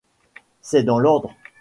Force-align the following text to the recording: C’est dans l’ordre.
C’est 0.61 0.81
dans 0.81 0.97
l’ordre. 0.97 1.35